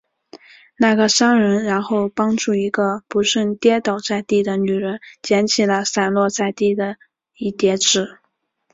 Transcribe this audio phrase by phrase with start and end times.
[0.77, 6.95] 那个商人然后帮助一个不慎跌倒在地的女人捡起了散落在地的
[7.37, 8.17] 一叠纸。